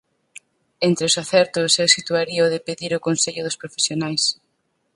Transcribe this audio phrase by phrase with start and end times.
[0.87, 4.23] Entre os acertos eu situaría o de pedir o consello dos profesionais.